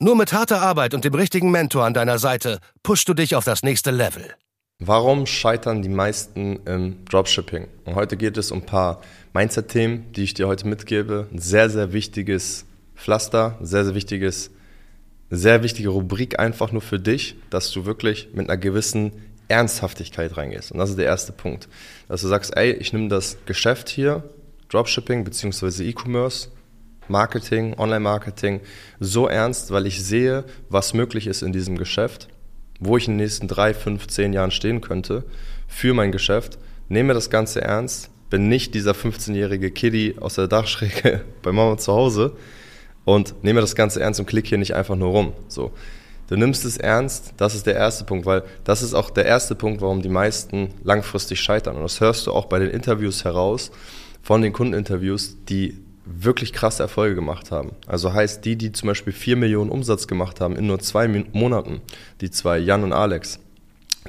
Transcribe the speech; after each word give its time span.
Nur 0.00 0.16
mit 0.16 0.32
harter 0.32 0.60
Arbeit 0.60 0.92
und 0.92 1.04
dem 1.04 1.14
richtigen 1.14 1.52
Mentor 1.52 1.84
an 1.84 1.94
deiner 1.94 2.18
Seite 2.18 2.58
pushst 2.82 3.08
du 3.08 3.14
dich 3.14 3.36
auf 3.36 3.44
das 3.44 3.62
nächste 3.62 3.92
Level. 3.92 4.34
Warum 4.80 5.24
scheitern 5.24 5.82
die 5.82 5.88
meisten 5.88 6.58
im 6.66 7.04
Dropshipping? 7.04 7.68
Und 7.84 7.94
heute 7.94 8.16
geht 8.16 8.36
es 8.36 8.50
um 8.50 8.58
ein 8.58 8.66
paar 8.66 9.00
Mindset-Themen, 9.34 10.12
die 10.12 10.24
ich 10.24 10.34
dir 10.34 10.48
heute 10.48 10.66
mitgebe. 10.66 11.28
Ein 11.32 11.38
sehr, 11.38 11.70
sehr 11.70 11.92
wichtiges 11.92 12.64
Pflaster, 12.96 13.56
sehr, 13.62 13.84
sehr 13.84 13.94
wichtiges, 13.94 14.50
sehr 15.30 15.62
wichtige 15.62 15.90
Rubrik 15.90 16.40
einfach 16.40 16.72
nur 16.72 16.82
für 16.82 16.98
dich, 16.98 17.36
dass 17.50 17.70
du 17.70 17.86
wirklich 17.86 18.30
mit 18.34 18.50
einer 18.50 18.58
gewissen 18.58 19.12
Ernsthaftigkeit 19.46 20.36
reingehst. 20.36 20.72
Und 20.72 20.78
das 20.78 20.90
ist 20.90 20.98
der 20.98 21.06
erste 21.06 21.30
Punkt. 21.30 21.68
Dass 22.08 22.20
du 22.22 22.26
sagst, 22.26 22.56
ey, 22.56 22.72
ich 22.72 22.92
nehme 22.92 23.08
das 23.08 23.36
Geschäft 23.46 23.88
hier, 23.88 24.28
Dropshipping 24.70 25.22
bzw. 25.22 25.84
E-Commerce, 25.84 26.48
Marketing, 27.08 27.74
Online-Marketing 27.78 28.60
so 29.00 29.28
ernst, 29.28 29.70
weil 29.70 29.86
ich 29.86 30.04
sehe, 30.04 30.44
was 30.68 30.94
möglich 30.94 31.26
ist 31.26 31.42
in 31.42 31.52
diesem 31.52 31.78
Geschäft, 31.78 32.28
wo 32.80 32.96
ich 32.96 33.06
in 33.06 33.14
den 33.14 33.24
nächsten 33.24 33.48
drei, 33.48 33.74
fünf, 33.74 34.08
zehn 34.08 34.32
Jahren 34.32 34.50
stehen 34.50 34.80
könnte 34.80 35.24
für 35.68 35.94
mein 35.94 36.12
Geschäft, 36.12 36.58
nehme 36.88 37.14
das 37.14 37.30
Ganze 37.30 37.62
ernst, 37.62 38.10
bin 38.30 38.48
nicht 38.48 38.74
dieser 38.74 38.92
15-jährige 38.92 39.70
Kiddie 39.70 40.16
aus 40.20 40.34
der 40.34 40.48
Dachschräge 40.48 41.22
bei 41.42 41.52
Mama 41.52 41.78
zu 41.78 41.92
Hause 41.92 42.36
und 43.04 43.42
nehme 43.42 43.60
das 43.60 43.74
Ganze 43.74 44.00
ernst 44.00 44.20
und 44.20 44.26
klicke 44.26 44.48
hier 44.48 44.58
nicht 44.58 44.74
einfach 44.74 44.96
nur 44.96 45.10
rum. 45.10 45.32
So. 45.48 45.72
Du 46.28 46.36
nimmst 46.36 46.64
es 46.64 46.78
ernst, 46.78 47.34
das 47.36 47.54
ist 47.54 47.66
der 47.66 47.74
erste 47.74 48.04
Punkt, 48.04 48.24
weil 48.24 48.44
das 48.64 48.82
ist 48.82 48.94
auch 48.94 49.10
der 49.10 49.26
erste 49.26 49.54
Punkt, 49.54 49.82
warum 49.82 50.00
die 50.00 50.08
meisten 50.08 50.70
langfristig 50.82 51.40
scheitern. 51.40 51.76
Und 51.76 51.82
das 51.82 52.00
hörst 52.00 52.26
du 52.26 52.32
auch 52.32 52.46
bei 52.46 52.58
den 52.58 52.70
Interviews 52.70 53.24
heraus, 53.24 53.70
von 54.22 54.40
den 54.40 54.54
Kundeninterviews, 54.54 55.36
die 55.44 55.83
wirklich 56.04 56.52
krasse 56.52 56.82
Erfolge 56.82 57.14
gemacht 57.14 57.50
haben. 57.50 57.72
Also 57.86 58.12
heißt, 58.12 58.44
die, 58.44 58.56
die 58.56 58.72
zum 58.72 58.88
Beispiel 58.88 59.12
4 59.12 59.36
Millionen 59.36 59.70
Umsatz 59.70 60.06
gemacht 60.06 60.40
haben 60.40 60.56
in 60.56 60.66
nur 60.66 60.78
zwei 60.78 61.08
Monaten, 61.08 61.80
die 62.20 62.30
zwei, 62.30 62.58
Jan 62.58 62.84
und 62.84 62.92
Alex, 62.92 63.38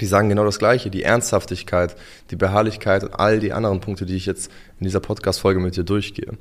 die 0.01 0.05
sagen 0.05 0.27
genau 0.27 0.43
das 0.43 0.59
Gleiche, 0.59 0.89
die 0.89 1.03
Ernsthaftigkeit, 1.03 1.95
die 2.31 2.35
Beharrlichkeit 2.35 3.03
und 3.03 3.13
all 3.13 3.39
die 3.39 3.53
anderen 3.53 3.79
Punkte, 3.79 4.05
die 4.05 4.15
ich 4.15 4.25
jetzt 4.25 4.51
in 4.79 4.85
dieser 4.85 4.99
Podcast-Folge 4.99 5.61
mit 5.61 5.77
dir 5.77 5.85
durchgehe. 5.85 6.37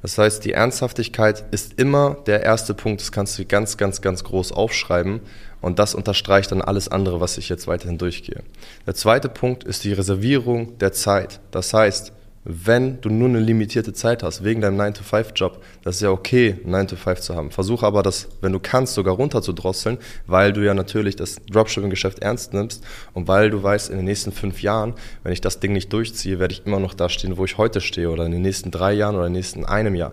Das 0.00 0.18
heißt, 0.18 0.44
die 0.44 0.52
Ernsthaftigkeit 0.52 1.44
ist 1.52 1.78
immer 1.78 2.16
der 2.26 2.42
erste 2.42 2.74
Punkt, 2.74 3.00
das 3.00 3.12
kannst 3.12 3.38
du 3.38 3.44
ganz, 3.44 3.76
ganz, 3.76 4.00
ganz 4.00 4.24
groß 4.24 4.50
aufschreiben 4.50 5.20
und 5.60 5.78
das 5.78 5.94
unterstreicht 5.94 6.50
dann 6.50 6.60
alles 6.60 6.88
andere, 6.88 7.20
was 7.20 7.38
ich 7.38 7.48
jetzt 7.48 7.68
weiterhin 7.68 7.98
durchgehe. 7.98 8.42
Der 8.86 8.94
zweite 8.94 9.28
Punkt 9.28 9.62
ist 9.62 9.84
die 9.84 9.92
Reservierung 9.92 10.76
der 10.78 10.92
Zeit. 10.92 11.40
Das 11.52 11.72
heißt, 11.72 12.12
wenn 12.44 13.00
du 13.00 13.08
nur 13.08 13.28
eine 13.28 13.38
limitierte 13.38 13.92
Zeit 13.92 14.22
hast, 14.22 14.42
wegen 14.42 14.60
deinem 14.60 14.80
9-to-5-Job, 14.80 15.62
das 15.84 15.96
ist 15.96 16.02
ja 16.02 16.10
okay, 16.10 16.56
9-to-5 16.66 17.14
zu 17.16 17.36
haben. 17.36 17.50
Versuch 17.52 17.84
aber 17.84 18.02
das, 18.02 18.28
wenn 18.40 18.52
du 18.52 18.58
kannst, 18.58 18.94
sogar 18.94 19.14
runter 19.14 19.42
zu 19.42 19.52
drosseln, 19.52 19.98
weil 20.26 20.52
du 20.52 20.64
ja 20.64 20.74
natürlich 20.74 21.14
das 21.14 21.36
Dropshipping-Geschäft 21.50 22.18
ernst 22.18 22.52
nimmst 22.52 22.84
und 23.14 23.28
weil 23.28 23.50
du 23.50 23.62
weißt, 23.62 23.90
in 23.90 23.96
den 23.96 24.06
nächsten 24.06 24.32
fünf 24.32 24.60
Jahren, 24.60 24.94
wenn 25.22 25.32
ich 25.32 25.40
das 25.40 25.60
Ding 25.60 25.72
nicht 25.72 25.92
durchziehe, 25.92 26.40
werde 26.40 26.54
ich 26.54 26.66
immer 26.66 26.80
noch 26.80 26.94
da 26.94 27.08
stehen, 27.08 27.36
wo 27.36 27.44
ich 27.44 27.58
heute 27.58 27.80
stehe 27.80 28.10
oder 28.10 28.26
in 28.26 28.32
den 28.32 28.42
nächsten 28.42 28.72
drei 28.72 28.92
Jahren 28.92 29.14
oder 29.14 29.26
in 29.26 29.32
den 29.32 29.38
nächsten 29.38 29.64
einem 29.64 29.94
Jahr. 29.94 30.12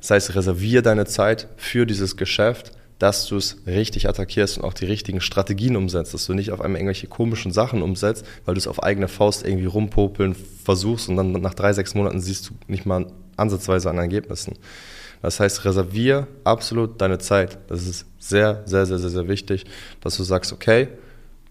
Das 0.00 0.10
heißt, 0.10 0.36
reservier 0.36 0.80
deine 0.80 1.04
Zeit 1.04 1.48
für 1.56 1.84
dieses 1.84 2.16
Geschäft 2.16 2.72
dass 2.98 3.26
du 3.26 3.36
es 3.36 3.58
richtig 3.66 4.08
attackierst 4.08 4.58
und 4.58 4.64
auch 4.64 4.74
die 4.74 4.86
richtigen 4.86 5.20
Strategien 5.20 5.76
umsetzt, 5.76 6.14
dass 6.14 6.26
du 6.26 6.34
nicht 6.34 6.50
auf 6.50 6.60
einmal 6.60 6.80
irgendwelche 6.80 7.06
komischen 7.06 7.52
Sachen 7.52 7.82
umsetzt, 7.82 8.24
weil 8.44 8.54
du 8.54 8.58
es 8.58 8.66
auf 8.66 8.82
eigene 8.82 9.08
Faust 9.08 9.46
irgendwie 9.46 9.66
rumpopeln 9.66 10.34
versuchst 10.34 11.08
und 11.08 11.16
dann 11.16 11.32
nach 11.32 11.54
drei, 11.54 11.72
sechs 11.72 11.94
Monaten 11.94 12.20
siehst 12.20 12.50
du 12.50 12.54
nicht 12.66 12.86
mal 12.86 13.06
ansatzweise 13.36 13.88
an 13.88 13.98
Ergebnissen. 13.98 14.54
Das 15.22 15.40
heißt, 15.40 15.64
reservier 15.64 16.26
absolut 16.44 17.00
deine 17.00 17.18
Zeit. 17.18 17.58
Das 17.68 17.86
ist 17.86 18.06
sehr, 18.18 18.62
sehr, 18.66 18.86
sehr, 18.86 18.98
sehr, 18.98 19.10
sehr 19.10 19.28
wichtig, 19.28 19.64
dass 20.00 20.16
du 20.16 20.22
sagst, 20.22 20.52
okay, 20.52 20.88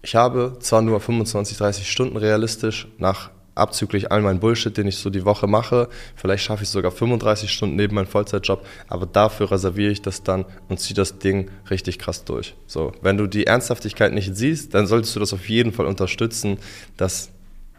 ich 0.02 0.14
habe 0.14 0.56
zwar 0.60 0.82
nur 0.82 1.00
25, 1.00 1.58
30 1.58 1.90
Stunden 1.90 2.16
realistisch 2.16 2.88
nach 2.98 3.30
abzüglich 3.58 4.10
all 4.12 4.20
mein 4.22 4.40
Bullshit, 4.40 4.76
den 4.76 4.86
ich 4.86 4.96
so 4.98 5.10
die 5.10 5.24
Woche 5.24 5.46
mache. 5.46 5.88
Vielleicht 6.16 6.44
schaffe 6.44 6.62
ich 6.62 6.68
sogar 6.68 6.90
35 6.90 7.50
Stunden 7.50 7.76
neben 7.76 7.94
meinem 7.94 8.06
Vollzeitjob, 8.06 8.64
aber 8.88 9.06
dafür 9.06 9.50
reserviere 9.50 9.92
ich 9.92 10.02
das 10.02 10.22
dann 10.22 10.44
und 10.68 10.80
ziehe 10.80 10.94
das 10.94 11.18
Ding 11.18 11.50
richtig 11.70 11.98
krass 11.98 12.24
durch. 12.24 12.54
So, 12.66 12.92
wenn 13.02 13.16
du 13.16 13.26
die 13.26 13.46
Ernsthaftigkeit 13.46 14.12
nicht 14.12 14.34
siehst, 14.36 14.74
dann 14.74 14.86
solltest 14.86 15.14
du 15.16 15.20
das 15.20 15.32
auf 15.32 15.48
jeden 15.48 15.72
Fall 15.72 15.86
unterstützen, 15.86 16.58
dass 16.96 17.30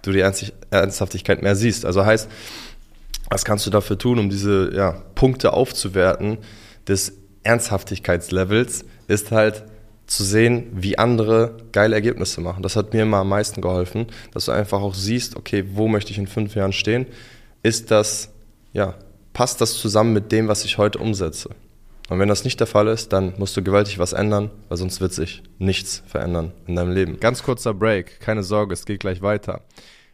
du 0.01 0.12
die 0.12 0.19
Ernsthaftigkeit 0.19 1.41
mehr 1.41 1.56
siehst. 1.56 1.85
Also 1.85 2.06
heißt, 2.06 2.29
was 3.29 3.45
kannst 3.45 3.66
du 3.66 3.69
dafür 3.69 3.97
tun, 3.97 4.19
um 4.19 4.29
diese 4.29 4.73
ja, 4.73 4.91
Punkte 5.16 5.53
aufzuwerten 5.53 6.38
des 6.88 7.13
Ernsthaftigkeitslevels, 7.44 8.85
ist 9.07 9.31
halt 9.31 9.63
zu 10.09 10.24
sehen, 10.24 10.68
wie 10.74 10.97
andere 10.97 11.58
geile 11.72 11.96
Ergebnisse 11.96 12.42
machen. 12.42 12.64
Das 12.64 12.75
hat 12.75 12.94
mir 12.94 13.03
immer 13.03 13.18
am 13.18 13.30
meisten 13.30 13.62
geholfen, 13.62 14.08
dass 14.34 14.46
du 14.46 14.52
einfach 14.52 14.81
auch 14.81 14.96
siehst, 14.96 15.36
okay, 15.36 15.64
wo 15.74 15.88
möchte 15.88 16.12
ich 16.12 16.18
in 16.18 16.25
fünf 16.25 16.56
Jahren 16.56 16.74
stehen? 16.74 17.06
Ist 17.62 17.92
das, 17.92 18.31
ja, 18.74 18.96
passt 19.34 19.62
das 19.62 19.78
zusammen 19.78 20.14
mit 20.14 20.31
dem, 20.31 20.48
was 20.48 20.66
ich 20.66 20.80
heute 20.80 20.98
umsetze? 20.98 21.52
Und 22.09 22.18
wenn 22.18 22.28
das 22.28 22.44
nicht 22.44 22.59
der 22.59 22.66
Fall 22.66 22.88
ist, 22.88 23.14
dann 23.14 23.34
musst 23.38 23.56
du 23.56 23.62
gewaltig 23.62 24.00
was 24.00 24.14
ändern, 24.14 24.50
weil 24.68 24.78
sonst 24.80 25.00
wird 25.00 25.14
sich 25.14 25.44
nichts 25.59 26.02
verändern 26.08 26.53
in 26.66 26.75
deinem 26.75 26.92
Leben. 26.92 27.19
Ganz 27.19 27.44
kurzer 27.44 27.75
Break, 27.75 28.19
keine 28.19 28.42
Sorge, 28.42 28.74
es 28.74 28.86
geht 28.86 29.02
gleich 29.02 29.22
weiter. 29.22 29.62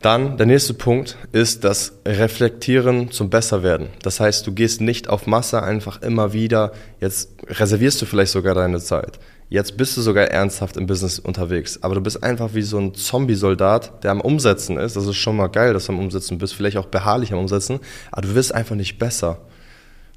Dann 0.00 0.38
der 0.38 0.46
nächste 0.46 0.72
Punkt 0.72 1.18
ist 1.32 1.62
das 1.62 1.92
Reflektieren 2.06 3.10
zum 3.10 3.28
Besserwerden. 3.28 3.88
Das 4.02 4.18
heißt, 4.18 4.46
du 4.46 4.52
gehst 4.52 4.80
nicht 4.80 5.10
auf 5.10 5.26
Masse 5.26 5.62
einfach 5.62 6.00
immer 6.00 6.32
wieder, 6.32 6.72
jetzt 7.00 7.34
reservierst 7.46 8.00
du 8.00 8.06
vielleicht 8.06 8.32
sogar 8.32 8.54
deine 8.54 8.80
Zeit. 8.80 9.18
Jetzt 9.50 9.76
bist 9.76 9.96
du 9.96 10.00
sogar 10.00 10.28
ernsthaft 10.28 10.78
im 10.78 10.86
Business 10.86 11.18
unterwegs, 11.18 11.82
aber 11.82 11.96
du 11.96 12.00
bist 12.00 12.22
einfach 12.22 12.54
wie 12.54 12.62
so 12.62 12.78
ein 12.78 12.94
Zombie-Soldat, 12.94 14.02
der 14.02 14.12
am 14.12 14.22
Umsetzen 14.22 14.78
ist. 14.78 14.96
Das 14.96 15.06
ist 15.06 15.16
schon 15.16 15.36
mal 15.36 15.48
geil, 15.48 15.74
dass 15.74 15.86
du 15.86 15.92
am 15.92 15.98
Umsetzen 15.98 16.38
bist, 16.38 16.54
vielleicht 16.54 16.78
auch 16.78 16.86
beharrlich 16.86 17.32
am 17.34 17.38
Umsetzen, 17.40 17.80
aber 18.10 18.22
du 18.22 18.34
wirst 18.34 18.54
einfach 18.54 18.76
nicht 18.76 18.98
besser. 18.98 19.42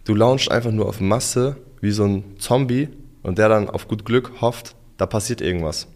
Du 0.05 0.15
launchst 0.15 0.49
einfach 0.49 0.71
nur 0.71 0.87
auf 0.87 1.01
Masse 1.01 1.57
wie 1.81 1.91
so 1.91 2.05
ein 2.05 2.23
Zombie 2.37 2.87
und 3.21 3.37
der 3.37 3.49
dann 3.49 3.69
auf 3.69 3.89
gut 3.89 4.05
Glück 4.05 4.39
hofft, 4.39 4.75
da 4.95 5.07
passiert 5.07 5.41
irgendwas. 5.41 5.87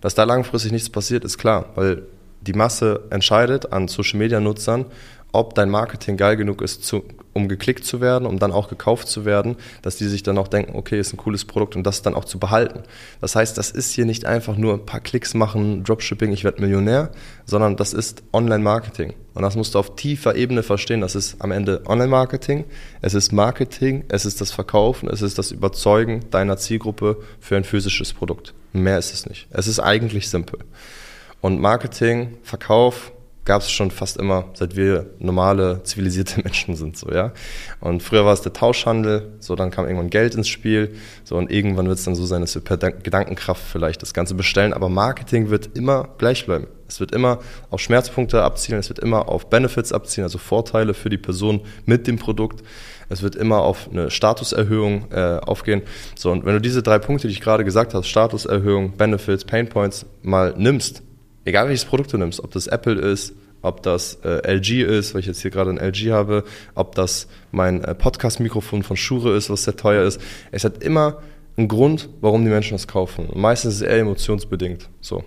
Dass 0.00 0.14
da 0.14 0.24
langfristig 0.24 0.72
nichts 0.72 0.88
passiert, 0.88 1.24
ist 1.24 1.36
klar, 1.36 1.70
weil 1.74 2.06
die 2.46 2.52
Masse 2.52 3.04
entscheidet 3.10 3.72
an 3.72 3.88
Social-Media-Nutzern, 3.88 4.86
ob 5.32 5.54
dein 5.54 5.68
Marketing 5.68 6.16
geil 6.16 6.36
genug 6.36 6.62
ist, 6.62 6.84
zu, 6.84 7.04
um 7.34 7.48
geklickt 7.48 7.84
zu 7.84 8.00
werden, 8.00 8.26
um 8.26 8.38
dann 8.38 8.52
auch 8.52 8.68
gekauft 8.68 9.08
zu 9.08 9.26
werden, 9.26 9.56
dass 9.82 9.96
die 9.96 10.06
sich 10.06 10.22
dann 10.22 10.38
auch 10.38 10.48
denken, 10.48 10.76
okay, 10.76 10.98
ist 10.98 11.12
ein 11.12 11.18
cooles 11.18 11.44
Produkt 11.44 11.76
und 11.76 11.84
das 11.84 12.00
dann 12.00 12.14
auch 12.14 12.24
zu 12.24 12.38
behalten. 12.38 12.84
Das 13.20 13.36
heißt, 13.36 13.58
das 13.58 13.70
ist 13.70 13.92
hier 13.92 14.06
nicht 14.06 14.24
einfach 14.24 14.56
nur 14.56 14.74
ein 14.74 14.86
paar 14.86 15.00
Klicks 15.00 15.34
machen, 15.34 15.84
Dropshipping, 15.84 16.32
ich 16.32 16.44
werde 16.44 16.62
Millionär, 16.62 17.10
sondern 17.44 17.76
das 17.76 17.92
ist 17.92 18.22
Online-Marketing. 18.32 19.12
Und 19.34 19.42
das 19.42 19.56
musst 19.56 19.74
du 19.74 19.78
auf 19.78 19.96
tiefer 19.96 20.34
Ebene 20.36 20.62
verstehen. 20.62 21.02
Das 21.02 21.14
ist 21.14 21.42
am 21.42 21.52
Ende 21.52 21.82
Online-Marketing, 21.84 22.64
es 23.02 23.12
ist 23.12 23.32
Marketing, 23.32 24.04
es 24.08 24.24
ist 24.24 24.40
das 24.40 24.52
Verkaufen, 24.52 25.10
es 25.10 25.20
ist 25.20 25.36
das 25.36 25.50
Überzeugen 25.50 26.24
deiner 26.30 26.56
Zielgruppe 26.56 27.18
für 27.40 27.56
ein 27.56 27.64
physisches 27.64 28.14
Produkt. 28.14 28.54
Mehr 28.72 28.98
ist 28.98 29.12
es 29.12 29.26
nicht. 29.26 29.48
Es 29.50 29.66
ist 29.66 29.80
eigentlich 29.80 30.30
simpel. 30.30 30.60
Und 31.46 31.60
Marketing, 31.60 32.38
Verkauf 32.42 33.12
gab 33.44 33.62
es 33.62 33.70
schon 33.70 33.92
fast 33.92 34.16
immer, 34.16 34.46
seit 34.54 34.74
wir 34.74 35.10
normale, 35.20 35.84
zivilisierte 35.84 36.40
Menschen 36.44 36.74
sind, 36.74 36.96
so, 36.96 37.08
ja. 37.12 37.30
Und 37.78 38.02
früher 38.02 38.24
war 38.24 38.32
es 38.32 38.40
der 38.40 38.52
Tauschhandel, 38.52 39.36
so, 39.38 39.54
dann 39.54 39.70
kam 39.70 39.84
irgendwann 39.84 40.10
Geld 40.10 40.34
ins 40.34 40.48
Spiel, 40.48 40.96
so, 41.22 41.36
und 41.36 41.48
irgendwann 41.48 41.86
wird 41.86 41.98
es 41.98 42.04
dann 42.04 42.16
so 42.16 42.26
sein, 42.26 42.40
dass 42.40 42.56
wir 42.56 42.62
per 42.62 42.78
Gedankenkraft 42.78 43.62
vielleicht 43.62 44.02
das 44.02 44.12
Ganze 44.12 44.34
bestellen, 44.34 44.72
aber 44.72 44.88
Marketing 44.88 45.48
wird 45.48 45.76
immer 45.76 46.08
gleich 46.18 46.46
bleiben. 46.46 46.66
Es 46.88 46.98
wird 46.98 47.12
immer 47.12 47.38
auf 47.70 47.80
Schmerzpunkte 47.80 48.42
abzielen, 48.42 48.80
es 48.80 48.88
wird 48.88 48.98
immer 48.98 49.28
auf 49.28 49.48
Benefits 49.48 49.92
abzielen, 49.92 50.24
also 50.24 50.38
Vorteile 50.38 50.94
für 50.94 51.10
die 51.10 51.18
Person 51.18 51.60
mit 51.84 52.08
dem 52.08 52.18
Produkt. 52.18 52.64
Es 53.08 53.22
wird 53.22 53.36
immer 53.36 53.60
auf 53.60 53.88
eine 53.88 54.10
Statuserhöhung 54.10 55.12
äh, 55.12 55.38
aufgehen. 55.38 55.82
So, 56.16 56.32
und 56.32 56.44
wenn 56.44 56.54
du 56.54 56.60
diese 56.60 56.82
drei 56.82 56.98
Punkte, 56.98 57.28
die 57.28 57.34
ich 57.34 57.40
gerade 57.40 57.64
gesagt 57.64 57.94
habe, 57.94 58.04
Statuserhöhung, 58.04 58.96
Benefits, 58.96 59.44
Painpoints, 59.44 60.06
mal 60.22 60.52
nimmst, 60.56 61.02
egal 61.46 61.68
welches 61.68 61.86
Produkt 61.86 62.12
du 62.12 62.18
nimmst, 62.18 62.40
ob 62.40 62.50
das 62.50 62.66
Apple 62.66 63.00
ist, 63.00 63.34
ob 63.62 63.82
das 63.82 64.18
äh, 64.24 64.46
LG 64.54 64.82
ist, 64.82 65.14
weil 65.14 65.20
ich 65.20 65.26
jetzt 65.26 65.40
hier 65.40 65.50
gerade 65.50 65.70
ein 65.70 65.78
LG 65.78 66.10
habe, 66.10 66.44
ob 66.74 66.94
das 66.94 67.28
mein 67.52 67.82
äh, 67.82 67.94
Podcast-Mikrofon 67.94 68.82
von 68.82 68.96
Shure 68.96 69.34
ist, 69.34 69.48
was 69.48 69.64
sehr 69.64 69.76
teuer 69.76 70.04
ist. 70.04 70.20
Es 70.52 70.64
hat 70.64 70.82
immer 70.82 71.22
einen 71.56 71.68
Grund, 71.68 72.10
warum 72.20 72.44
die 72.44 72.50
Menschen 72.50 72.74
das 72.74 72.86
kaufen. 72.86 73.26
Und 73.26 73.40
meistens 73.40 73.76
ist 73.76 73.80
es 73.80 73.86
eher 73.86 74.00
emotionsbedingt. 74.00 74.90
So. 75.00 75.24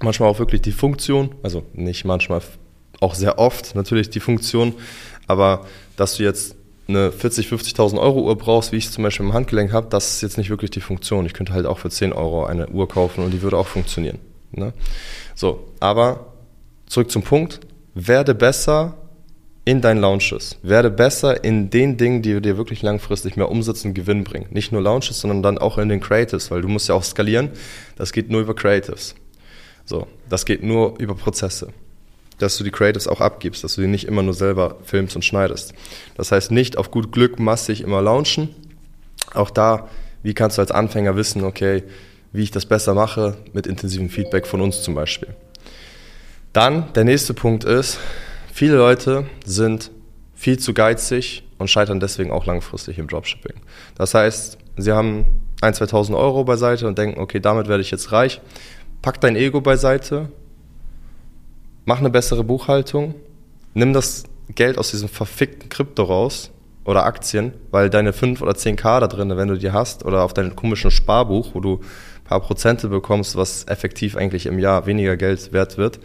Manchmal 0.00 0.30
auch 0.30 0.38
wirklich 0.38 0.62
die 0.62 0.72
Funktion, 0.72 1.34
also 1.42 1.64
nicht 1.74 2.04
manchmal, 2.04 2.40
auch 3.00 3.14
sehr 3.14 3.38
oft 3.38 3.74
natürlich 3.74 4.10
die 4.10 4.20
Funktion, 4.20 4.74
aber 5.26 5.66
dass 5.96 6.16
du 6.16 6.22
jetzt 6.22 6.56
eine 6.88 7.12
40, 7.12 7.46
50.000 7.48 7.98
Euro 7.98 8.22
Uhr 8.22 8.36
brauchst, 8.36 8.72
wie 8.72 8.76
ich 8.76 8.90
zum 8.90 9.04
Beispiel 9.04 9.26
im 9.26 9.32
Handgelenk 9.32 9.72
habe, 9.72 9.88
das 9.90 10.14
ist 10.14 10.22
jetzt 10.22 10.38
nicht 10.38 10.50
wirklich 10.50 10.70
die 10.70 10.80
Funktion. 10.80 11.24
Ich 11.26 11.34
könnte 11.34 11.52
halt 11.52 11.66
auch 11.66 11.78
für 11.78 11.90
10 11.90 12.12
Euro 12.12 12.44
eine 12.44 12.68
Uhr 12.68 12.88
kaufen 12.88 13.24
und 13.24 13.30
die 13.32 13.42
würde 13.42 13.56
auch 13.56 13.66
funktionieren. 13.66 14.18
Ne? 14.52 14.72
So, 15.34 15.68
aber 15.80 16.32
zurück 16.86 17.10
zum 17.10 17.22
Punkt. 17.22 17.60
Werde 17.94 18.34
besser 18.34 18.96
in 19.64 19.80
deinen 19.80 20.00
Launches. 20.00 20.58
Werde 20.62 20.90
besser 20.90 21.44
in 21.44 21.70
den 21.70 21.96
Dingen, 21.96 22.22
die 22.22 22.40
dir 22.40 22.56
wirklich 22.56 22.82
langfristig 22.82 23.36
mehr 23.36 23.50
Umsatz 23.50 23.84
und 23.84 23.94
Gewinn 23.94 24.24
bringen. 24.24 24.46
Nicht 24.50 24.72
nur 24.72 24.82
Launches, 24.82 25.20
sondern 25.20 25.42
dann 25.42 25.58
auch 25.58 25.78
in 25.78 25.88
den 25.88 26.00
Creatives, 26.00 26.50
weil 26.50 26.62
du 26.62 26.68
musst 26.68 26.88
ja 26.88 26.94
auch 26.94 27.04
skalieren. 27.04 27.50
Das 27.96 28.12
geht 28.12 28.30
nur 28.30 28.40
über 28.40 28.54
Creatives. 28.54 29.14
So, 29.84 30.06
das 30.28 30.46
geht 30.46 30.62
nur 30.62 30.98
über 30.98 31.14
Prozesse. 31.14 31.72
Dass 32.38 32.56
du 32.56 32.64
die 32.64 32.70
Creatives 32.70 33.06
auch 33.06 33.20
abgibst, 33.20 33.64
dass 33.64 33.74
du 33.74 33.82
die 33.82 33.86
nicht 33.86 34.06
immer 34.06 34.22
nur 34.22 34.34
selber 34.34 34.78
filmst 34.82 35.14
und 35.14 35.24
schneidest. 35.24 35.74
Das 36.16 36.32
heißt 36.32 36.50
nicht 36.52 36.78
auf 36.78 36.90
gut 36.90 37.12
Glück 37.12 37.38
massig 37.38 37.82
immer 37.82 38.00
launchen. 38.00 38.48
Auch 39.34 39.50
da, 39.50 39.88
wie 40.22 40.32
kannst 40.34 40.56
du 40.56 40.62
als 40.62 40.70
Anfänger 40.70 41.16
wissen, 41.16 41.44
okay, 41.44 41.82
wie 42.32 42.42
ich 42.42 42.50
das 42.50 42.66
besser 42.66 42.94
mache, 42.94 43.36
mit 43.52 43.66
intensivem 43.66 44.08
Feedback 44.08 44.46
von 44.46 44.60
uns 44.60 44.82
zum 44.82 44.94
Beispiel. 44.94 45.34
Dann 46.52 46.92
der 46.94 47.04
nächste 47.04 47.34
Punkt 47.34 47.64
ist, 47.64 47.98
viele 48.52 48.76
Leute 48.76 49.26
sind 49.44 49.90
viel 50.34 50.58
zu 50.58 50.74
geizig 50.74 51.44
und 51.58 51.68
scheitern 51.68 52.00
deswegen 52.00 52.30
auch 52.30 52.46
langfristig 52.46 52.98
im 52.98 53.06
Dropshipping. 53.06 53.60
Das 53.94 54.14
heißt, 54.14 54.58
sie 54.76 54.92
haben 54.92 55.26
1.000, 55.60 55.90
2.000 55.90 56.16
Euro 56.16 56.44
beiseite 56.44 56.86
und 56.86 56.98
denken, 56.98 57.20
okay, 57.20 57.40
damit 57.40 57.68
werde 57.68 57.82
ich 57.82 57.90
jetzt 57.90 58.12
reich. 58.12 58.40
Pack 59.02 59.20
dein 59.20 59.36
Ego 59.36 59.60
beiseite, 59.60 60.30
mach 61.84 61.98
eine 61.98 62.10
bessere 62.10 62.44
Buchhaltung, 62.44 63.14
nimm 63.74 63.92
das 63.92 64.24
Geld 64.54 64.78
aus 64.78 64.90
diesem 64.90 65.08
verfickten 65.08 65.68
Krypto 65.68 66.02
raus 66.04 66.50
oder 66.84 67.04
Aktien, 67.04 67.52
weil 67.70 67.90
deine 67.90 68.12
5 68.12 68.42
oder 68.42 68.52
10k 68.52 69.00
da 69.00 69.06
drin, 69.06 69.36
wenn 69.36 69.48
du 69.48 69.58
die 69.58 69.72
hast, 69.72 70.04
oder 70.04 70.22
auf 70.22 70.34
deinem 70.34 70.56
komischen 70.56 70.90
Sparbuch, 70.90 71.54
wo 71.54 71.60
du 71.60 71.80
paar 72.30 72.40
Prozente 72.40 72.88
bekommst, 72.88 73.34
was 73.34 73.66
effektiv 73.66 74.16
eigentlich 74.16 74.46
im 74.46 74.60
Jahr 74.60 74.86
weniger 74.86 75.16
Geld 75.16 75.52
wert 75.52 75.76
wird. 75.78 75.98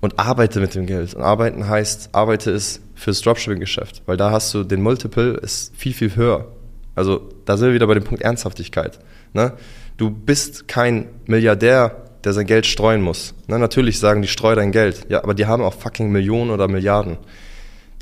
Und 0.00 0.18
arbeite 0.18 0.60
mit 0.60 0.74
dem 0.74 0.86
Geld. 0.86 1.14
Und 1.14 1.22
arbeiten 1.22 1.68
heißt, 1.68 2.10
arbeite 2.12 2.50
es 2.50 2.80
fürs 2.94 3.20
Dropshipping-Geschäft, 3.20 4.02
weil 4.06 4.16
da 4.16 4.30
hast 4.30 4.52
du 4.54 4.64
den 4.64 4.82
Multiple 4.82 5.34
ist 5.34 5.76
viel, 5.76 5.92
viel 5.92 6.16
höher. 6.16 6.46
Also 6.94 7.28
da 7.44 7.56
sind 7.56 7.68
wir 7.68 7.74
wieder 7.74 7.86
bei 7.86 7.94
dem 7.94 8.04
Punkt 8.04 8.22
Ernsthaftigkeit. 8.22 8.98
Ne? 9.32 9.52
Du 9.96 10.10
bist 10.10 10.68
kein 10.68 11.08
Milliardär, 11.26 12.04
der 12.24 12.32
sein 12.32 12.46
Geld 12.46 12.66
streuen 12.66 13.02
muss. 13.02 13.34
Ne? 13.46 13.58
Natürlich 13.58 13.98
sagen 13.98 14.22
die, 14.22 14.28
streu 14.28 14.54
dein 14.54 14.72
Geld. 14.72 15.06
Ja, 15.08 15.22
aber 15.22 15.34
die 15.34 15.46
haben 15.46 15.62
auch 15.62 15.74
fucking 15.74 16.10
Millionen 16.10 16.50
oder 16.50 16.66
Milliarden. 16.66 17.18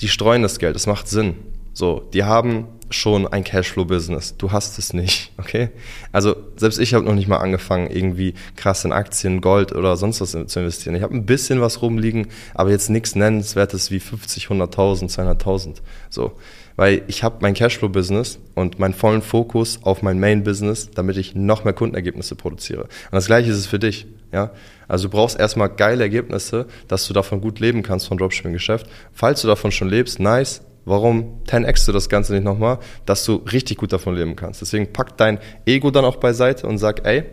Die 0.01 0.09
streuen 0.09 0.43
das 0.43 0.59
Geld, 0.59 0.77
das 0.77 0.87
macht 0.87 1.09
Sinn. 1.09 1.35
So, 1.79 2.03
die 2.13 2.25
haben 2.25 2.67
schon 2.91 3.29
ein 3.29 3.45
Cashflow-Business. 3.45 4.37
Du 4.37 4.51
hast 4.51 4.81
es 4.81 4.93
nicht, 4.95 5.31
okay? 5.39 5.69
Also 6.11 6.35
selbst 6.57 6.81
ich 6.81 6.93
habe 6.93 7.05
noch 7.05 7.15
nicht 7.15 7.29
mal 7.29 7.37
angefangen, 7.37 7.89
irgendwie 7.89 8.35
krass 8.57 8.85
in 8.85 8.91
Aktien, 8.91 9.41
Gold 9.41 9.71
oder 9.71 9.97
sonst 9.97 10.21
was 10.21 10.33
zu 10.33 10.59
investieren. 10.59 10.97
Ich 10.97 11.03
habe 11.03 11.15
ein 11.15 11.25
bisschen 11.25 11.61
was 11.61 11.81
rumliegen, 11.81 12.27
aber 12.53 12.71
jetzt 12.71 12.91
nichts 12.91 13.15
Nennenswertes 13.15 13.93
wie 13.93 14.01
50, 14.01 14.47
100.000, 14.47 15.15
200.000. 15.17 15.77
So, 16.11 16.33
weil 16.75 17.03
ich 17.07 17.23
habe 17.23 17.37
mein 17.43 17.55
Cashflow-Business 17.55 18.41
und 18.57 18.81
meinen 18.81 18.95
vollen 18.95 19.23
Fokus 19.23 19.79
auf 19.85 20.03
mein 20.03 20.19
Main-Business, 20.19 20.91
damit 20.91 21.17
ich 21.17 21.37
noch 21.37 21.63
mehr 21.63 21.75
Kundenergebnisse 21.75 22.35
produziere. 22.35 22.83
Und 22.83 23.13
das 23.13 23.27
Gleiche 23.27 23.53
ist 23.53 23.57
es 23.57 23.67
für 23.67 23.79
dich, 23.79 24.09
ja? 24.33 24.51
Also 24.89 25.07
du 25.07 25.13
brauchst 25.13 25.39
erstmal 25.39 25.69
geile 25.69 26.03
Ergebnisse, 26.03 26.67
dass 26.89 27.07
du 27.07 27.13
davon 27.13 27.41
gut 27.41 27.61
leben 27.61 27.85
kannst 27.85 28.09
vom 28.09 28.19
Dropshipping-Geschäft. 28.19 28.89
Falls 29.13 29.43
du 29.43 29.47
davon 29.47 29.71
schon 29.71 29.89
lebst, 29.89 30.19
nice, 30.19 30.63
Warum 30.89 31.43
10x 31.45 31.85
du 31.87 31.93
das 31.93 32.09
Ganze 32.09 32.33
nicht 32.33 32.45
nochmal, 32.45 32.79
dass 33.05 33.25
du 33.25 33.37
richtig 33.37 33.79
gut 33.79 33.93
davon 33.93 34.15
leben 34.15 34.37
kannst? 34.37 34.63
Deswegen 34.63 34.93
pack 34.93 35.17
dein 35.19 35.39
Ego 35.67 35.91
dann 35.91 36.05
auch 36.05 36.17
beiseite 36.17 36.67
und 36.67 36.79
sag, 36.79 37.07
ey, 37.07 37.25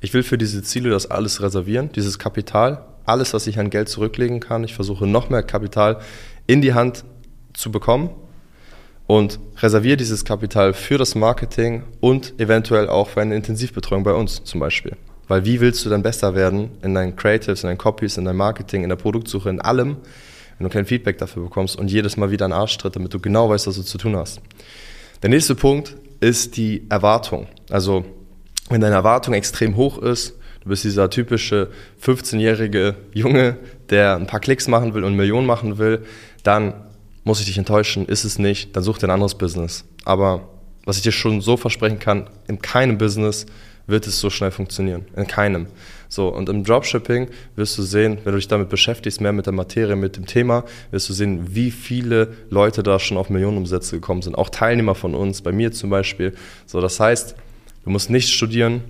ich 0.00 0.14
will 0.14 0.22
für 0.22 0.38
diese 0.38 0.62
Ziele 0.62 0.90
das 0.90 1.10
alles 1.10 1.42
reservieren, 1.42 1.90
dieses 1.92 2.18
Kapital, 2.18 2.84
alles, 3.04 3.34
was 3.34 3.46
ich 3.48 3.58
an 3.58 3.70
Geld 3.70 3.88
zurücklegen 3.88 4.38
kann. 4.38 4.62
Ich 4.62 4.74
versuche 4.74 5.06
noch 5.06 5.30
mehr 5.30 5.42
Kapital 5.42 5.98
in 6.46 6.62
die 6.62 6.74
Hand 6.74 7.04
zu 7.54 7.72
bekommen 7.72 8.10
und 9.08 9.40
reserviere 9.60 9.96
dieses 9.96 10.24
Kapital 10.24 10.74
für 10.74 10.96
das 10.96 11.16
Marketing 11.16 11.82
und 11.98 12.38
eventuell 12.38 12.88
auch 12.88 13.08
für 13.08 13.20
eine 13.20 13.34
Intensivbetreuung 13.34 14.04
bei 14.04 14.12
uns 14.12 14.44
zum 14.44 14.60
Beispiel. 14.60 14.96
Weil 15.26 15.44
wie 15.44 15.60
willst 15.60 15.84
du 15.84 15.90
dann 15.90 16.02
besser 16.02 16.36
werden 16.36 16.70
in 16.82 16.94
deinen 16.94 17.16
Creatives, 17.16 17.64
in 17.64 17.68
deinen 17.68 17.78
Copies, 17.78 18.16
in 18.16 18.26
deinem 18.26 18.36
Marketing, 18.36 18.84
in 18.84 18.90
der 18.90 18.96
Produktsuche, 18.96 19.50
in 19.50 19.60
allem, 19.60 19.96
wenn 20.58 20.66
du 20.66 20.72
kein 20.72 20.86
Feedback 20.86 21.18
dafür 21.18 21.44
bekommst 21.44 21.76
und 21.76 21.90
jedes 21.90 22.16
Mal 22.16 22.30
wieder 22.30 22.44
einen 22.44 22.52
Arschtritt, 22.52 22.96
damit 22.96 23.14
du 23.14 23.20
genau 23.20 23.48
weißt, 23.48 23.66
was 23.66 23.76
du 23.76 23.82
zu 23.82 23.98
tun 23.98 24.16
hast. 24.16 24.40
Der 25.22 25.30
nächste 25.30 25.54
Punkt 25.54 25.96
ist 26.20 26.56
die 26.56 26.86
Erwartung. 26.88 27.46
Also, 27.70 28.04
wenn 28.68 28.80
deine 28.80 28.96
Erwartung 28.96 29.34
extrem 29.34 29.76
hoch 29.76 29.98
ist, 29.98 30.34
du 30.62 30.68
bist 30.68 30.84
dieser 30.84 31.10
typische 31.10 31.68
15-jährige 32.02 32.96
Junge, 33.12 33.56
der 33.90 34.16
ein 34.16 34.26
paar 34.26 34.40
Klicks 34.40 34.68
machen 34.68 34.94
will 34.94 35.04
und 35.04 35.14
Millionen 35.14 35.46
machen 35.46 35.78
will, 35.78 36.04
dann 36.42 36.74
muss 37.24 37.40
ich 37.40 37.46
dich 37.46 37.58
enttäuschen, 37.58 38.06
ist 38.06 38.24
es 38.24 38.38
nicht, 38.38 38.74
dann 38.74 38.82
such 38.82 38.98
dir 38.98 39.06
ein 39.08 39.12
anderes 39.12 39.36
Business. 39.36 39.84
Aber 40.04 40.48
was 40.84 40.96
ich 40.96 41.02
dir 41.02 41.12
schon 41.12 41.40
so 41.40 41.56
versprechen 41.56 41.98
kann, 41.98 42.30
in 42.48 42.60
keinem 42.60 42.98
Business 42.98 43.46
wird 43.88 44.06
es 44.06 44.20
so 44.20 44.30
schnell 44.30 44.52
funktionieren. 44.52 45.06
In 45.16 45.26
keinem. 45.26 45.66
So, 46.08 46.28
und 46.28 46.48
im 46.48 46.62
Dropshipping 46.62 47.28
wirst 47.56 47.76
du 47.76 47.82
sehen, 47.82 48.18
wenn 48.24 48.32
du 48.32 48.38
dich 48.38 48.48
damit 48.48 48.68
beschäftigst, 48.68 49.20
mehr 49.20 49.32
mit 49.32 49.46
der 49.46 49.52
Materie, 49.52 49.96
mit 49.96 50.16
dem 50.16 50.26
Thema, 50.26 50.64
wirst 50.90 51.08
du 51.08 51.12
sehen, 51.12 51.54
wie 51.54 51.70
viele 51.70 52.34
Leute 52.50 52.82
da 52.82 52.98
schon 52.98 53.16
auf 53.16 53.28
Millionenumsätze 53.28 53.96
gekommen 53.96 54.22
sind. 54.22 54.36
Auch 54.36 54.50
Teilnehmer 54.50 54.94
von 54.94 55.14
uns, 55.14 55.42
bei 55.42 55.52
mir 55.52 55.72
zum 55.72 55.90
Beispiel. 55.90 56.34
So, 56.66 56.80
das 56.80 57.00
heißt, 57.00 57.34
du 57.84 57.90
musst 57.90 58.08
nicht 58.10 58.30
studieren, 58.30 58.82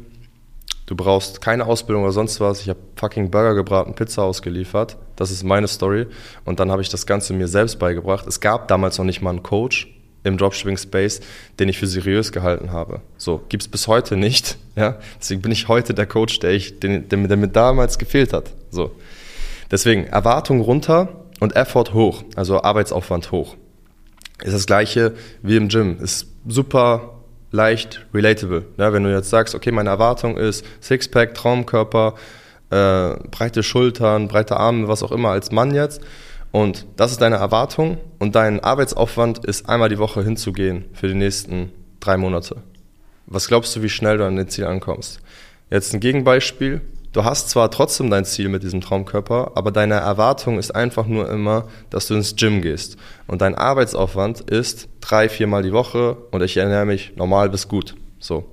du 0.86 0.94
brauchst 0.94 1.40
keine 1.40 1.66
Ausbildung 1.66 2.04
oder 2.04 2.12
sonst 2.12 2.40
was. 2.40 2.60
Ich 2.60 2.68
habe 2.68 2.80
fucking 2.96 3.30
Burger 3.30 3.54
gebraten, 3.54 3.94
Pizza 3.94 4.22
ausgeliefert. 4.22 4.96
Das 5.16 5.30
ist 5.30 5.42
meine 5.42 5.68
Story. 5.68 6.06
Und 6.44 6.60
dann 6.60 6.70
habe 6.70 6.82
ich 6.82 6.88
das 6.88 7.06
Ganze 7.06 7.32
mir 7.32 7.48
selbst 7.48 7.78
beigebracht. 7.78 8.26
Es 8.26 8.40
gab 8.40 8.68
damals 8.68 8.98
noch 8.98 9.04
nicht 9.04 9.22
mal 9.22 9.30
einen 9.30 9.42
Coach 9.42 9.88
im 10.24 10.36
Dropshipping-Space, 10.36 11.20
den 11.58 11.68
ich 11.68 11.78
für 11.78 11.86
seriös 11.86 12.32
gehalten 12.32 12.72
habe. 12.72 13.00
So, 13.16 13.40
gibt 13.48 13.62
es 13.62 13.68
bis 13.68 13.86
heute 13.88 14.16
nicht. 14.16 14.56
Ja? 14.78 14.96
Deswegen 15.18 15.42
bin 15.42 15.50
ich 15.50 15.66
heute 15.66 15.92
der 15.92 16.06
Coach, 16.06 16.38
der, 16.38 16.52
ich, 16.52 16.78
den, 16.78 17.08
der, 17.08 17.18
der 17.26 17.36
mir 17.36 17.48
damals 17.48 17.98
gefehlt 17.98 18.32
hat. 18.32 18.52
So. 18.70 18.92
Deswegen 19.72 20.04
Erwartung 20.04 20.60
runter 20.60 21.08
und 21.40 21.56
Effort 21.56 21.94
hoch, 21.94 22.22
also 22.36 22.62
Arbeitsaufwand 22.62 23.32
hoch. 23.32 23.56
Ist 24.40 24.54
das 24.54 24.66
gleiche 24.66 25.14
wie 25.42 25.56
im 25.56 25.66
Gym. 25.66 25.98
Ist 26.00 26.28
super 26.46 27.18
leicht 27.50 28.06
relatable. 28.14 28.66
Ja, 28.76 28.92
wenn 28.92 29.02
du 29.02 29.10
jetzt 29.10 29.30
sagst, 29.30 29.56
okay, 29.56 29.72
meine 29.72 29.90
Erwartung 29.90 30.36
ist 30.36 30.64
Sixpack, 30.80 31.34
Traumkörper, 31.34 32.14
äh, 32.70 33.14
breite 33.30 33.64
Schultern, 33.64 34.28
breite 34.28 34.58
Arme, 34.58 34.86
was 34.86 35.02
auch 35.02 35.10
immer 35.10 35.30
als 35.30 35.50
Mann 35.50 35.74
jetzt 35.74 36.00
und 36.52 36.86
das 36.96 37.12
ist 37.12 37.20
deine 37.20 37.36
Erwartung 37.36 37.98
und 38.18 38.34
dein 38.34 38.60
Arbeitsaufwand 38.60 39.44
ist 39.44 39.68
einmal 39.68 39.88
die 39.88 39.98
Woche 39.98 40.22
hinzugehen 40.22 40.86
für 40.92 41.08
die 41.08 41.14
nächsten 41.14 41.72
drei 42.00 42.16
Monate. 42.16 42.62
Was 43.26 43.48
glaubst 43.48 43.76
du, 43.76 43.82
wie 43.82 43.90
schnell 43.90 44.18
du 44.18 44.24
an 44.24 44.36
dein 44.36 44.48
Ziel 44.48 44.64
ankommst? 44.64 45.20
Jetzt 45.70 45.92
ein 45.92 46.00
Gegenbeispiel. 46.00 46.80
Du 47.12 47.24
hast 47.24 47.50
zwar 47.50 47.70
trotzdem 47.70 48.10
dein 48.10 48.24
Ziel 48.24 48.48
mit 48.48 48.62
diesem 48.62 48.80
Traumkörper, 48.80 49.52
aber 49.54 49.70
deine 49.72 49.94
Erwartung 49.94 50.58
ist 50.58 50.74
einfach 50.74 51.06
nur 51.06 51.30
immer, 51.30 51.68
dass 51.90 52.06
du 52.06 52.14
ins 52.14 52.36
Gym 52.36 52.62
gehst. 52.62 52.96
Und 53.26 53.42
dein 53.42 53.54
Arbeitsaufwand 53.54 54.40
ist 54.40 54.88
drei, 55.00 55.28
viermal 55.28 55.62
die 55.62 55.72
Woche 55.72 56.16
und 56.30 56.42
ich 56.42 56.56
ernähre 56.56 56.86
mich 56.86 57.12
normal 57.16 57.50
bis 57.50 57.68
gut. 57.68 57.96
So. 58.18 58.44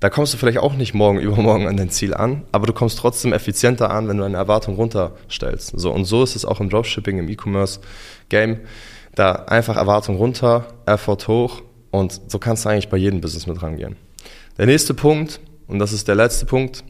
Da 0.00 0.10
kommst 0.10 0.34
du 0.34 0.38
vielleicht 0.38 0.58
auch 0.58 0.74
nicht 0.74 0.94
morgen 0.94 1.18
übermorgen 1.20 1.66
an 1.66 1.76
dein 1.76 1.90
Ziel 1.90 2.14
an, 2.14 2.42
aber 2.52 2.66
du 2.66 2.72
kommst 2.72 2.98
trotzdem 2.98 3.32
effizienter 3.32 3.90
an, 3.90 4.08
wenn 4.08 4.18
du 4.18 4.22
deine 4.22 4.36
Erwartung 4.36 4.76
runterstellst. 4.76 5.72
So, 5.76 5.92
und 5.92 6.04
so 6.04 6.22
ist 6.22 6.36
es 6.36 6.44
auch 6.44 6.60
im 6.60 6.68
Dropshipping, 6.68 7.18
im 7.18 7.28
E-Commerce-Game. 7.28 8.60
Da 9.14 9.32
einfach 9.32 9.76
Erwartung 9.76 10.16
runter, 10.16 10.66
Effort 10.84 11.26
hoch 11.28 11.62
und 11.90 12.20
so 12.26 12.38
kannst 12.38 12.64
du 12.64 12.68
eigentlich 12.68 12.90
bei 12.90 12.98
jedem 12.98 13.20
Business 13.22 13.46
mit 13.46 13.62
rangehen. 13.62 13.96
Der 14.58 14.66
nächste 14.66 14.92
Punkt, 14.92 15.40
und 15.66 15.78
das 15.78 15.92
ist 15.92 16.08
der 16.08 16.14
letzte 16.14 16.44
Punkt, 16.44 16.84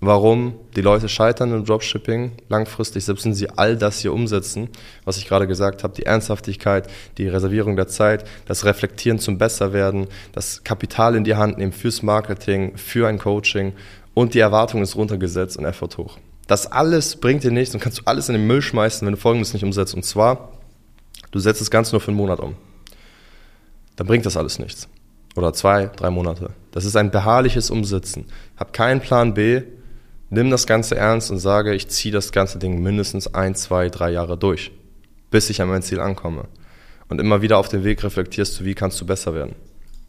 warum 0.00 0.54
die 0.76 0.82
Leute 0.82 1.08
scheitern 1.08 1.52
im 1.52 1.64
Dropshipping 1.64 2.32
langfristig, 2.48 3.04
selbst 3.04 3.24
wenn 3.24 3.34
sie 3.34 3.48
all 3.50 3.76
das 3.76 4.00
hier 4.00 4.12
umsetzen, 4.12 4.68
was 5.04 5.16
ich 5.16 5.26
gerade 5.26 5.46
gesagt 5.46 5.84
habe, 5.84 5.94
die 5.94 6.04
Ernsthaftigkeit, 6.04 6.88
die 7.18 7.28
Reservierung 7.28 7.76
der 7.76 7.88
Zeit, 7.88 8.24
das 8.46 8.64
Reflektieren 8.64 9.18
zum 9.18 9.38
Besserwerden, 9.38 10.06
das 10.32 10.64
Kapital 10.64 11.16
in 11.16 11.24
die 11.24 11.36
Hand 11.36 11.58
nehmen 11.58 11.72
fürs 11.72 12.02
Marketing, 12.02 12.76
für 12.76 13.08
ein 13.08 13.18
Coaching 13.18 13.72
und 14.14 14.34
die 14.34 14.40
Erwartung 14.40 14.82
ist 14.82 14.96
runtergesetzt 14.96 15.56
und 15.56 15.64
Effort 15.64 15.96
hoch. 15.96 16.18
Das 16.46 16.70
alles 16.70 17.16
bringt 17.16 17.42
dir 17.42 17.50
nichts 17.50 17.74
und 17.74 17.80
kannst 17.80 17.98
du 17.98 18.02
alles 18.04 18.28
in 18.28 18.34
den 18.34 18.46
Müll 18.46 18.62
schmeißen, 18.62 19.04
wenn 19.04 19.14
du 19.14 19.20
Folgendes 19.20 19.52
nicht 19.52 19.64
umsetzt. 19.64 19.94
Und 19.94 20.04
zwar, 20.04 20.52
du 21.32 21.38
setzt 21.38 21.60
das 21.60 21.70
Ganze 21.70 21.92
nur 21.92 22.00
für 22.00 22.08
einen 22.08 22.16
Monat 22.16 22.38
um. 22.38 22.54
Dann 23.96 24.06
bringt 24.06 24.26
das 24.26 24.36
alles 24.36 24.58
nichts. 24.58 24.88
Oder 25.34 25.52
zwei, 25.52 25.86
drei 25.86 26.10
Monate. 26.10 26.50
Das 26.70 26.84
ist 26.84 26.96
ein 26.96 27.10
beharrliches 27.10 27.70
Umsetzen. 27.70 28.26
Hab 28.56 28.72
keinen 28.72 29.00
Plan 29.00 29.34
B, 29.34 29.62
nimm 30.30 30.50
das 30.50 30.66
Ganze 30.66 30.96
ernst 30.96 31.30
und 31.30 31.38
sage, 31.38 31.74
ich 31.74 31.88
ziehe 31.88 32.12
das 32.12 32.32
ganze 32.32 32.58
Ding 32.58 32.82
mindestens 32.82 33.32
ein, 33.34 33.54
zwei, 33.54 33.88
drei 33.88 34.10
Jahre 34.10 34.36
durch, 34.36 34.72
bis 35.30 35.50
ich 35.50 35.60
an 35.60 35.68
mein 35.68 35.82
Ziel 35.82 36.00
ankomme. 36.00 36.44
Und 37.08 37.20
immer 37.20 37.42
wieder 37.42 37.58
auf 37.58 37.68
dem 37.68 37.84
Weg 37.84 38.02
reflektierst 38.02 38.58
du, 38.58 38.64
wie 38.64 38.74
kannst 38.74 39.00
du 39.00 39.06
besser 39.06 39.34
werden. 39.34 39.54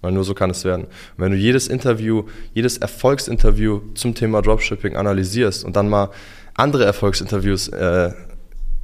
Weil 0.01 0.11
nur 0.11 0.23
so 0.23 0.33
kann 0.33 0.49
es 0.49 0.63
werden. 0.63 0.85
Und 0.85 1.23
wenn 1.23 1.31
du 1.31 1.37
jedes 1.37 1.67
Interview, 1.67 2.23
jedes 2.53 2.77
Erfolgsinterview 2.77 3.81
zum 3.93 4.15
Thema 4.15 4.41
Dropshipping 4.41 4.95
analysierst 4.95 5.63
und 5.63 5.75
dann 5.75 5.89
mal 5.89 6.09
andere 6.55 6.85
Erfolgsinterviews 6.85 7.67
äh, 7.69 8.11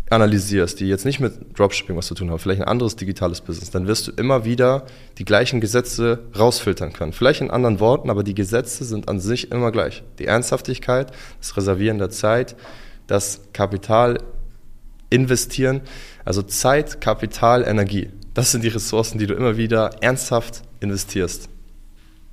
analysierst, 0.10 0.80
die 0.80 0.88
jetzt 0.88 1.06
nicht 1.06 1.20
mit 1.20 1.58
Dropshipping 1.58 1.96
was 1.96 2.08
zu 2.08 2.16
tun 2.16 2.30
haben, 2.30 2.40
vielleicht 2.40 2.62
ein 2.62 2.68
anderes 2.68 2.96
digitales 2.96 3.42
Business, 3.42 3.72
dann 3.72 3.88
wirst 3.88 4.08
du 4.08 4.12
immer 4.12 4.46
wieder 4.46 4.86
die 5.18 5.26
gleichen 5.26 5.62
Gesetze 5.62 6.20
rausfiltern 6.38 6.94
können. 6.94 7.14
Vielleicht 7.14 7.42
in 7.42 7.50
anderen 7.50 7.80
Worten, 7.80 8.10
aber 8.10 8.24
die 8.24 8.36
Gesetze 8.36 8.84
sind 8.84 9.08
an 9.08 9.20
sich 9.20 9.52
immer 9.52 9.72
gleich. 9.72 10.04
Die 10.20 10.26
Ernsthaftigkeit, 10.26 11.12
das 11.40 11.56
Reservieren 11.58 11.98
der 11.98 12.10
Zeit, 12.10 12.56
das 13.08 13.42
Kapital 13.54 14.20
investieren, 15.10 15.82
also 16.26 16.42
Zeit, 16.42 17.02
Kapital, 17.02 17.64
Energie. 17.64 18.10
Das 18.34 18.52
sind 18.52 18.64
die 18.64 18.70
Ressourcen, 18.70 19.20
die 19.20 19.28
du 19.28 19.36
immer 19.36 19.58
wieder 19.58 19.92
ernsthaft 20.02 20.64
investierst 20.80 21.50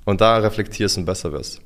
und 0.05 0.21
da 0.21 0.37
reflektierst 0.37 0.97
und 0.97 1.05
besser 1.05 1.31
wirst. 1.31 1.61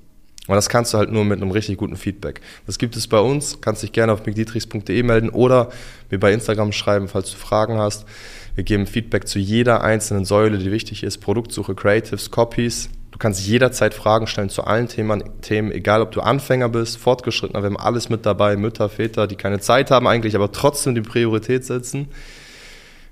Und 0.47 0.55
das 0.55 0.69
kannst 0.69 0.93
du 0.93 0.97
halt 0.97 1.11
nur 1.11 1.25
mit 1.25 1.41
einem 1.41 1.51
richtig 1.51 1.77
guten 1.77 1.95
Feedback. 1.95 2.41
Das 2.67 2.77
gibt 2.77 2.95
es 2.95 3.07
bei 3.07 3.19
uns. 3.19 3.61
Kannst 3.61 3.81
dich 3.81 3.91
gerne 3.91 4.13
auf 4.13 4.25
mcdietrichs.de 4.25 5.03
melden 5.03 5.29
oder 5.29 5.69
mir 6.11 6.19
bei 6.19 6.31
Instagram 6.33 6.71
schreiben, 6.71 7.07
falls 7.07 7.31
du 7.31 7.37
Fragen 7.37 7.77
hast. 7.79 8.05
Wir 8.53 8.63
geben 8.63 8.85
Feedback 8.85 9.27
zu 9.27 9.39
jeder 9.39 9.81
einzelnen 9.81 10.23
Säule, 10.23 10.57
die 10.59 10.71
wichtig 10.71 11.03
ist. 11.03 11.17
Produktsuche, 11.17 11.73
Creatives, 11.73 12.29
Copies. 12.29 12.89
Du 13.11 13.17
kannst 13.17 13.47
jederzeit 13.47 13.93
Fragen 13.93 14.27
stellen 14.27 14.49
zu 14.49 14.65
allen 14.65 14.87
Themen, 14.87 15.23
Themen, 15.41 15.71
egal 15.71 16.01
ob 16.01 16.11
du 16.11 16.21
Anfänger 16.21 16.69
bist, 16.69 16.97
Fortgeschrittener. 16.97 17.61
Wir 17.63 17.67
haben 17.67 17.77
alles 17.77 18.09
mit 18.09 18.25
dabei. 18.25 18.55
Mütter, 18.55 18.89
Väter, 18.89 19.25
die 19.25 19.37
keine 19.37 19.59
Zeit 19.59 19.89
haben 19.89 20.05
eigentlich, 20.05 20.35
aber 20.35 20.51
trotzdem 20.51 20.95
die 20.95 21.01
Priorität 21.01 21.65
setzen. 21.65 22.09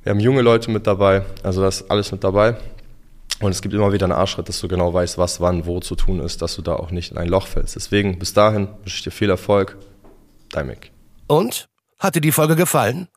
Wir 0.04 0.12
haben 0.12 0.20
junge 0.20 0.42
Leute 0.42 0.70
mit 0.72 0.86
dabei. 0.86 1.24
Also 1.42 1.62
das 1.62 1.82
ist 1.82 1.90
alles 1.90 2.12
mit 2.12 2.24
dabei. 2.24 2.58
Und 3.44 3.52
es 3.52 3.62
gibt 3.62 3.74
immer 3.74 3.92
wieder 3.92 4.06
einen 4.06 4.14
Arschritt, 4.14 4.48
dass 4.48 4.62
du 4.62 4.70
genau 4.70 4.94
weißt, 4.94 5.18
was 5.18 5.42
wann 5.42 5.66
wo 5.66 5.82
zu 5.82 5.98
tun 5.98 6.22
ist, 6.22 6.42
dass 6.42 6.56
du 6.56 6.62
da 6.62 6.78
auch 6.78 6.92
nicht 6.92 7.12
in 7.12 7.18
ein 7.18 7.28
Loch 7.28 7.48
fällst. 7.48 7.76
Deswegen 7.76 8.18
bis 8.18 8.32
dahin 8.32 8.70
wünsche 8.80 8.96
ich 8.96 9.04
dir 9.04 9.12
viel 9.12 9.30
Erfolg. 9.30 9.78
Dein 10.52 10.68
Mick. 10.68 10.94
Und? 11.28 11.68
Hat 12.00 12.16
dir 12.16 12.22
die 12.22 12.32
Folge 12.32 12.56
gefallen? 12.56 13.10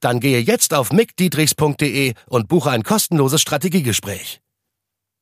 Dann 0.00 0.18
gehe 0.18 0.40
jetzt 0.40 0.72
auf 0.72 0.92
mickdietrichs.de 0.92 2.14
und 2.30 2.48
buche 2.48 2.70
ein 2.70 2.84
kostenloses 2.84 3.42
Strategiegespräch. 3.42 4.40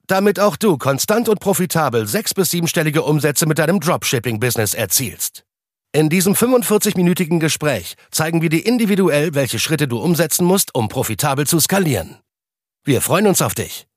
Damit 0.07 0.39
auch 0.39 0.57
du 0.57 0.79
konstant 0.79 1.29
und 1.29 1.41
profitabel 1.41 2.07
sechs- 2.07 2.33
bis 2.33 2.53
siebenstellige 2.53 3.03
Umsätze 3.03 3.45
mit 3.45 3.59
deinem 3.59 3.81
Dropshipping-Business 3.81 4.73
erzielst. 4.73 5.43
In 5.91 6.11
diesem 6.11 6.35
45-minütigen 6.35 7.41
Gespräch 7.41 7.97
zeigen 8.13 8.41
wir 8.41 8.51
dir 8.51 8.65
individuell, 8.65 9.35
welche 9.35 9.59
Schritte 9.59 9.89
du 9.89 9.99
umsetzen 9.99 10.45
musst, 10.47 10.77
um 10.77 10.89
profitabel 10.89 11.45
zu 11.45 11.59
skalieren. 11.59 12.19
Wir 12.85 13.01
freuen 13.01 13.27
uns 13.27 13.43
auf 13.43 13.57
dich. 13.57 13.88